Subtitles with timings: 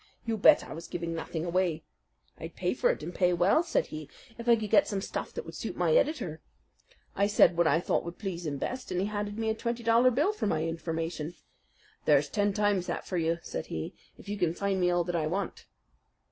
[0.25, 1.83] You bet I was giving nothing away.
[2.39, 5.31] 'I'd pay for it and pay well,' said he, 'if I could get some stuff
[5.35, 6.41] that would suit my editor.'
[7.15, 9.83] I said what I thought would please him best, and he handed me a twenty
[9.83, 11.35] dollar bill for my information.
[12.05, 15.15] 'There's ten times that for you,' said he, 'if you can find me all that
[15.15, 15.67] I want.'"